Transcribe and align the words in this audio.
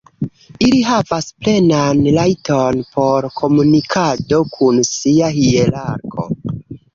Ili 0.67 0.77
havas 0.91 1.27
plenan 1.43 2.01
rajton 2.15 2.81
por 2.95 3.27
komunikado 3.43 4.41
kun 4.57 4.81
sia 4.91 5.31
hierarko. 5.37 6.27